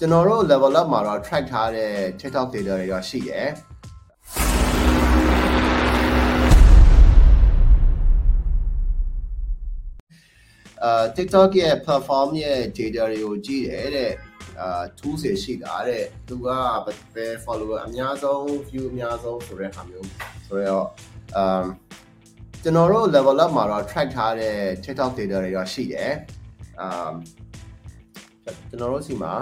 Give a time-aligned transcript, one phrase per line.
[0.00, 3.48] ကျွန်တော်တို့ level up မှာတော့ track ထားတဲ့ TikTok data တွေတော့ရှိတယ်
[10.84, 14.12] အာ TikTok ရဲ့ platform ရဲ့ data တွေကိုကြည့်တယ်တဲ့
[14.60, 16.48] အာ tools တွေရှိတာတဲ့သူက
[17.14, 20.08] ဘယ် follower အများဆုံး view အများဆုံးဆိုတဲ့ဟာမျိုး
[20.46, 20.86] ဆိုတော့
[21.36, 21.66] အမ်
[22.62, 26.12] ကျွန်တော်တို့ level up မှာတော့ track ထားတဲ့ TikTok data တွေတော့ရှိတယ်
[26.80, 27.14] အမ်
[28.68, 29.34] ကျွန်တော်တို့စီမှာ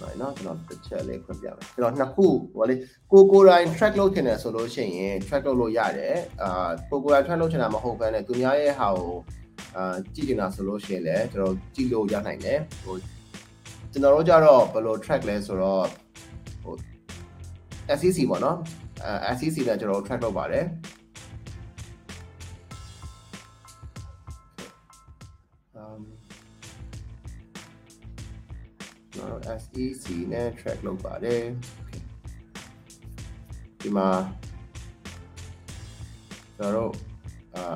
[0.00, 2.74] နိုင်เนาะကျွန်တော်တစ်ချက်လေးဖွင့်ပြမယ်ကျွန်တော်နှစ်ခုဟိုလေ
[3.12, 9.14] ကိုကိုတိုင်း track လုပ်ချင်တယ်ဆိုလို့ရှိရင် track လုပ်လို့ရတယ်အာကိုကိုတိုင်း track လုပ်ချင်တာမဟုတ်ဘဲနဲ့သူများရဲ့ဟာကို
[9.76, 12.96] အာကြည့်နေတာဆိုလို့ရှိရင်လည်းကျွန်တော်ကြည့်လို့ရနိုင်တယ်ဟို
[13.92, 15.84] ကျွန်တော်တို့ကြတော့ဘယ်လို track လဲဆိုတော့
[16.62, 16.74] ဟို
[17.98, 18.58] SCC ပေါ့နော်
[19.04, 20.64] အဲ SCC နဲ့ကျွန်တော် track လုပ်ပါတယ်
[29.19, 31.43] ကျွန်တော် SEC နဲ့ track လုပ်ပါတယ်
[33.81, 34.09] ဒီမှာ
[36.57, 36.93] ကျွန်တော်တို့
[37.55, 37.75] အာ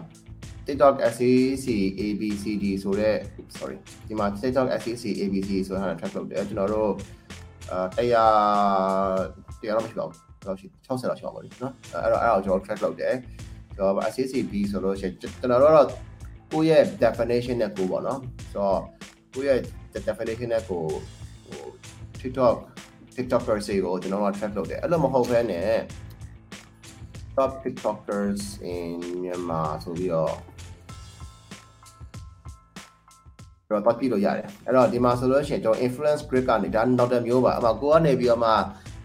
[0.66, 1.68] TikTok SEC
[2.02, 3.18] ABCD ဆိုတော့
[3.58, 3.78] sorry
[4.08, 6.92] ဒီမှာ TikTok SEC ABC ဆိုတဲ့ track လုပ်တယ်ကျွန်တော်တို့
[7.72, 9.18] အာတရား
[9.62, 13.16] တရားတော့မရှိပါဘူးတော့ရှိ60လောက်ရှိပါပါလိမ့်နော်အဲ့တော့အဲ့တော့ကျွန်တော် track လုပ်တယ်
[13.76, 15.88] ဆိုတော့ SEC B ဆိုလို့ရှိရင်ကျွန်တော်တို့တော့
[16.52, 18.20] ကိုယ့်ရဲ့ definition နဲ့ကိုပေါ့နော်
[18.52, 18.82] ဆိုတော့
[19.34, 19.58] ကိုယ့်
[19.94, 20.84] ရဲ့ definition နဲ့ကို
[21.46, 21.64] ဟို
[22.20, 22.56] TikTok
[23.16, 25.72] TikToker စီကိုကျွန်တော်က track လုပ်တယ်အဲ့လိုမဟုတ်ဘဲနဲ့
[27.36, 28.42] top TikTokers
[28.74, 30.34] in Myanmar ဆိုပြီးတော့
[33.68, 38.52] ကျွန်တော်ပတ်ပြလို့ရတယ်အဲ့တော့ဒီမှာဆိုလို့ရှိရင်ကျွန်တော် influence grid ကနေဒါနောက်တစ်မျိုးပါအမှကိုကနေပြီးတော့မှ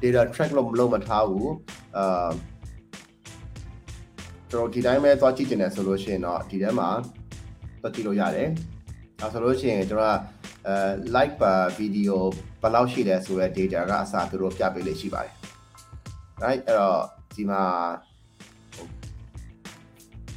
[0.02, 1.52] data track လို့မလုပ်မထားဘူး
[1.97, 2.28] အာ
[4.50, 6.89] ကျွန်တော်ဒီတိုင်းပဲသွားကြည့်ကျင်တယ်ဆိုလို့ရှိရင်တော့ဒီထဲမှာ
[7.80, 8.48] သွားကြည့်လို့ရတယ်
[9.22, 10.20] အဲဆိုလို့ရှိရင်ကျွန်တော်က
[10.66, 10.74] အဲ
[11.16, 12.14] like per video
[12.62, 15.33] ဘယ်လောက်ရှိလဲဆိုတဲ့ data ကအစားသူတို့ပြပေးလို့ရှိပါတယ်
[16.42, 17.01] right အဲ့တော့
[17.34, 17.62] ဒီမှာ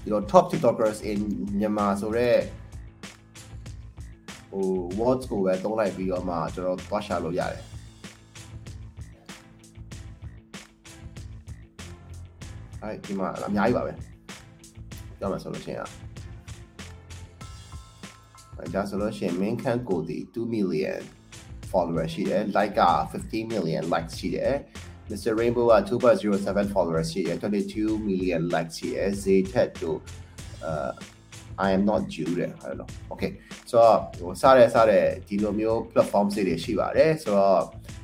[0.04, 1.20] ဒီတော့ top tiktokers in
[1.60, 2.40] Myanmar ဆိုတော့
[4.52, 4.66] ဟို
[5.00, 7.64] words ကိုပဲသုံးလိုက်ပြီးတော့မှကျွန်တော်သွားရှာလို့ရတယ်
[12.82, 13.94] အဲ့ဒီမှာအများကြီးပါပဲ
[15.20, 16.11] ပြောမှဆိုလို့ရှိရင်အဲ့
[18.74, 21.02] ဒါဆိုလို့ရှိရင် main ခန်းကိုဒီ2 million
[21.72, 24.54] follower ရှိတယ် like က15 million likes ရှိတယ်
[25.10, 25.32] Mr.
[25.40, 30.00] Rainbow က2.07 followers ရှိတယ်22 million likes ရှိတယ် Zaytet တို့
[30.70, 30.92] uh
[31.68, 33.32] I am not due တဲ့ဟုတ်လို့ okay
[33.70, 37.62] ဆိုတော့ဟိုစားရဲစားရဲဒီလိုမျိုး platform တွေရှိပါတယ်ဆိုတော့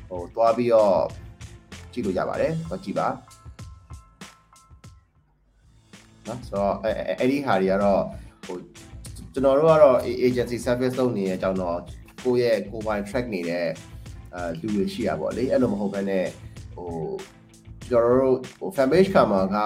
[0.09, 0.93] ဟိုတွားပြီးတော့
[1.91, 3.07] ကြည့်လို့ရပါတယ်တော့ကြည့်ပါ
[6.27, 8.01] နော်ဆိုတော့အဲအဲ့ဒီဟာတွေကတော့
[8.45, 8.57] ဟို
[9.37, 11.79] ကျွန်တော်တို့ကတော့ agency service လုပ်နေတဲ့အကြောင်းတော့
[12.23, 13.65] ကိုယ့်ရဲ့ကိုယ်ပိုင် track နေတဲ့
[14.33, 16.25] အဲလူတွေရှိရပါလေအဲ့လိုမဟုတ်ဘဲနဲ့
[16.75, 16.89] ဟို
[17.89, 19.57] ကျွန်တော်တို့ဟို fan page ကမှာက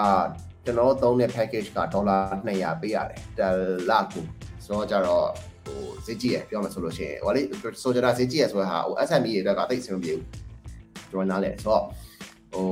[0.64, 3.54] ကျွန်တော်သုံးတဲ့ package ကဒေါ်လာ200ပေးရတယ်တစ်
[3.90, 4.24] လကို
[4.64, 5.26] ဆိုတော့ကြတော့
[5.64, 7.42] ဟိုဈေးကြီးရပြောမှဆိုလို့ရှိရင်ဟိုလေ
[7.82, 10.26] ဆိုကြတာဈေးကြီးရဆိုတဲ့ဟာဟို SME တွေအတွက်ကတိတ်အဆင်မပြေဘူး
[11.10, 11.82] ကျွန်တော်နားလဲဆိုတော့
[12.52, 12.66] ဟို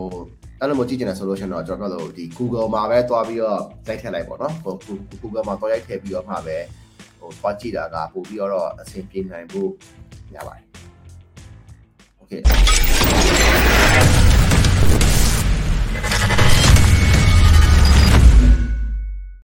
[0.61, 4.75] အဲ့လိုမျိုးကြည့်ကျင်တယ်ဆိုလို့ရှိရင်တော့ကျွန်တော်တို့ဒီ Google မှာပဲတွားပြီးတော့ရိုက်ထည့်လိုက်ပေါ့နော်ဟို
[5.23, 6.57] Google မှာတွားရိုက်ထည့်ပြီးတော့မှပဲ
[7.21, 9.71] ဟိုတွားကြည့်တာကပို့ပြီးတော့အဆင်ပြေနိုင်ဖို့
[10.35, 10.65] ရပါတယ်
[12.21, 13.50] Okay